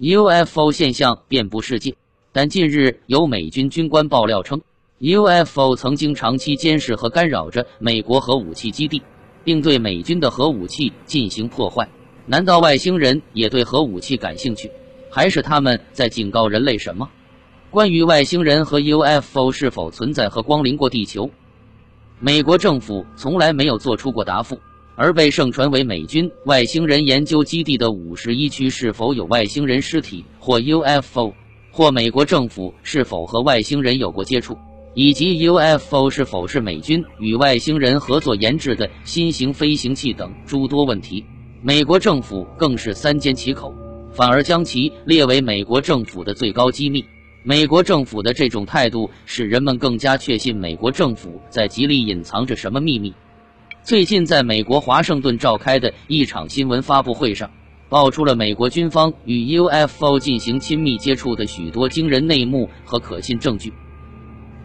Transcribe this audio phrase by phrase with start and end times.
[0.00, 1.94] UFO 现象遍布世界。
[2.32, 4.58] 但近日有美军军官爆料称
[4.98, 9.02] ，UFO 曾经长期监视和干扰着美国核武器基地，
[9.44, 11.86] 并对美军的核武器进行破坏。
[12.24, 14.70] 难道外星人也对核武器感兴趣？
[15.10, 17.06] 还是他们在警告人类什么？
[17.68, 21.30] 关于外星人和 UFO 是否存在和光临过地球，
[22.18, 24.58] 美国政府从来没有做出过答复。
[25.02, 31.32] 而被盛传为美军外星人研究基地的五十一区是否有外星人尸体或 UFO？
[31.70, 34.58] 或美国政府是否和外星人有过接触，
[34.92, 41.24] 以及 UFO 是否是美军与外星人合作研制的新型飞行器等诸多问题，
[41.62, 43.74] 美国政府更是三缄其口，
[44.12, 47.02] 反而将其列为美国政府的最高机密。
[47.42, 53.14] 美国政府的这种态度使人们更加确信美国政府在极力隐藏着什么秘密。
[53.82, 57.50] 最近，在美国华盛顿召开的一场新闻发布会上。
[57.88, 63.72] 爆出了美国军方与 UFO 进行亲密接触的许多惊人内幕和可信证据。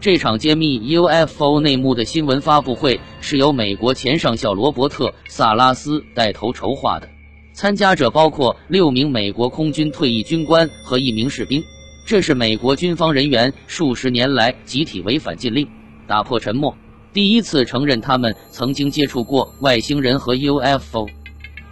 [0.00, 7.08] 这场揭秘 UFO 内幕的新闻发布会是由美国前上校罗伯特·萨拉斯带头筹划的，
[7.52, 11.64] 参加者包括六名美国空军退役军官和一名士兵。
[12.06, 15.66] 这是美国军方人员数十年来集体违反禁令、
[16.06, 16.76] 打破沉默，
[17.16, 21.06] 第一次承认他们曾经接触过外星人和 UFO。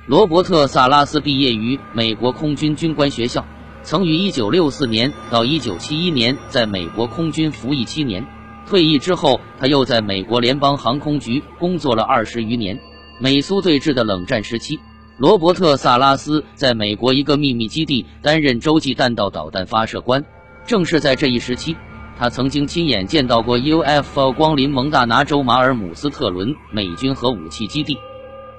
[0.07, 3.45] 罗伯特·萨拉斯毕业于美国空军军官学校，
[3.83, 8.25] 曾于1964年到1971年在美国空军服役七年。
[8.67, 12.81] 退役之后，他又在美国联邦航空局工作了二十余年。
[13.21, 14.81] 美苏对峙的冷战时期，
[15.19, 20.25] 罗伯特·萨拉斯在美国一个秘密基地担任洲际弹道导弹发射官。
[20.67, 21.77] 正是在这一时期，
[22.17, 27.99] 他曾经亲眼见到过 UFO 光临蒙大拿州马尔姆斯特伦美军核武器基地。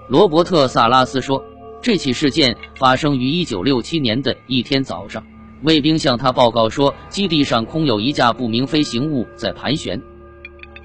[0.10, 1.44] 罗伯特·萨拉斯说
[1.82, 5.24] ：“这起事件发生于1967年的一天早上，
[5.64, 10.02] 卫兵向他报告说，基地上空有一架不明飞行物在盘旋。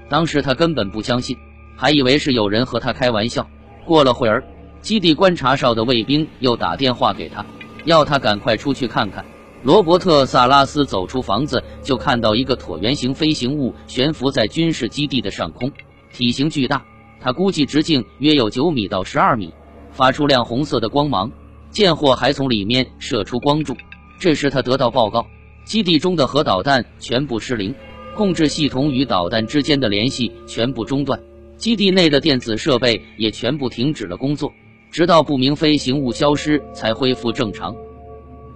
[0.09, 1.37] 当时他根本不相信，
[1.75, 3.47] 还以为是有人和他开玩笑。
[3.85, 4.43] 过了会儿，
[4.79, 7.45] 基地观察哨的卫兵又打电话给他，
[7.83, 9.25] 要他赶快出去看看。
[9.63, 15.71] 罗伯特·萨拉斯走出房子，就看到一个椭圆形飞行物悬浮在军事基地的上空，
[16.11, 16.83] 体型巨大。”
[17.21, 19.53] 他估计直径约有九米到十二米，
[19.91, 21.31] 发出亮红色的光芒，
[21.69, 23.77] 贱货还从里面射出光柱。
[24.19, 25.27] 这时他得到报告，
[25.63, 27.75] 基地中的核导弹全部失灵，
[28.15, 31.21] 控制系统与导弹之间的联系全部中断，
[31.55, 34.51] 基地内的电子设备也全部停止了工作，
[34.89, 37.75] 直到不明飞行物消失才恢复正常。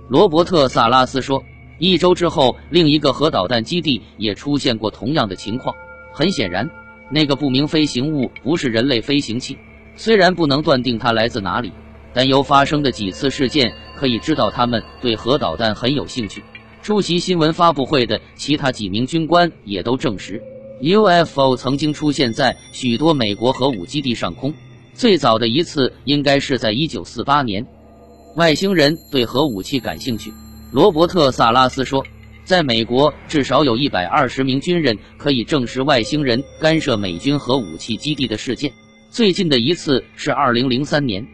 [0.08, 1.44] 罗伯特·萨拉斯说，
[1.80, 5.76] 一周之后，另一个核导弹基地也出现过同样的情况。
[6.14, 6.70] 很显然。
[7.12, 9.58] 那个不明飞行物不是人类飞行器，
[9.96, 11.72] 虽然不能断定它来自哪里，
[12.14, 16.44] 但由发生的几次事件可以知道他们对核导弹很有兴趣。
[16.82, 20.42] 出席新闻发布会的其他几名军官也都证实
[20.82, 24.54] ，UFO 曾经出现在许多美国核武基地上空。
[24.94, 27.68] 最早的一次应该是在1948年。
[28.36, 30.34] 外星人对核武器感兴趣，
[30.74, 32.06] 罗伯特·萨拉斯说。
[32.44, 38.72] 在美国，至少有一百二十名军人可以证实外星人干涉美军核武器基地的事件。
[39.10, 41.26] 最近的一次是二零零三年。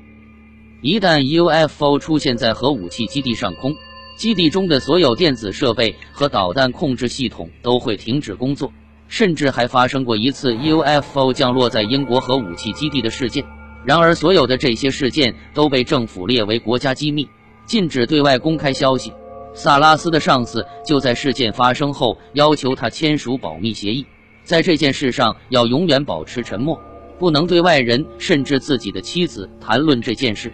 [0.82, 3.76] 一旦 UFO 出现在核武器基地上空，
[4.16, 8.72] 基地中的所有电子设备和导弹控制系统都会停止工作。
[9.10, 13.44] 甚至还发生过一次 UFO 降落在英国核武器基地的事件。
[13.84, 17.28] 然而，所有的这些事件都被政府列为国家机密，
[17.66, 19.12] 禁止对外公开消息。
[19.54, 24.06] 萨拉斯的上司就在事件发生后要求他签署保密协议，
[24.44, 26.80] 在这件事上要永远保持沉默，
[27.20, 30.54] 不能对外人甚至自己的妻子谈论这件事。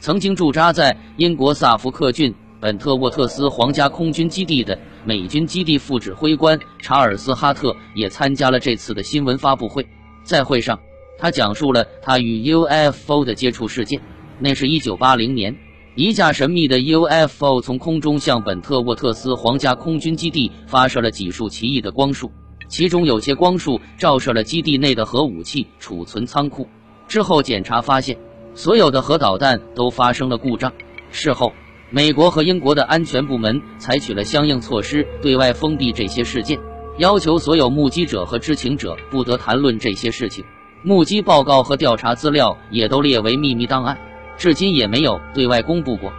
[0.00, 9.86] 曾经驻扎在英国萨福克郡本特沃特斯皇家空军基地的美军基地副指挥官查尔斯·哈特也参加了这次的新闻发布会。
[10.22, 10.78] 在会上，
[11.20, 14.00] 他讲述了他与 UFO 的接触事件。
[14.38, 15.54] 那是一九八零年。
[15.96, 22.30] 一架神秘的 UFO 从空中向本特沃特斯皇家空军基地发射了几束奇异的光束，
[22.68, 26.66] 其中有些光束照射了基地内的核武器储存仓库。
[27.06, 28.16] 之后检查发现，
[28.54, 30.72] 所有的核导弹都发生了故障。
[31.10, 31.52] 事后，
[31.90, 36.58] 美国和英国的安全部门采取了相应措施，对外封闭这些事件，
[36.98, 40.44] 要求所有目击者和知情者不得谈论这些事情。
[40.82, 43.98] 目击报告和调查资料也都列为秘密档案。
[44.38, 46.10] 至今也没有对外公布过。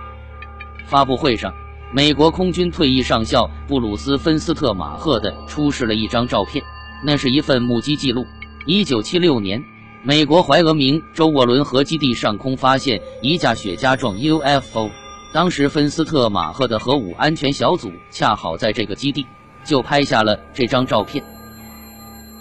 [0.85, 1.51] 发布会上，
[1.91, 6.63] 美国空军退役上校布鲁斯·芬斯特马赫的出示了一张照片，
[7.03, 8.23] 那是一份目击记录。
[8.67, 9.63] 1976年，
[10.03, 14.91] 美国怀俄明州沃伦河基地上空发现一架雪茄状 UFO，
[15.33, 19.25] 当时芬斯特马赫的核武安全小组恰好在这个基地，
[19.63, 21.23] 就拍下了这张照片。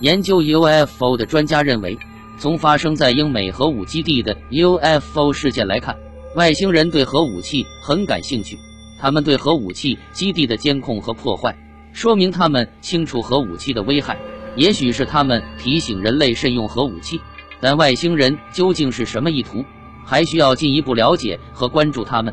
[0.00, 1.99] 研究 UFO 的专家认为，
[2.40, 5.94] 从发生在英美核武基地的 UFO 事件来看，
[6.37, 8.58] 外星人对核武器很感兴趣。
[8.98, 11.54] 他们对核武器基地的监控和破坏，
[11.92, 14.19] 说明他们清楚核武器的危害。
[14.56, 17.20] 也许是他们提醒人类慎用核武器，
[17.60, 19.62] 但外星人究竟是什么意图，
[20.06, 22.32] 还需要进一步了解和关注他们。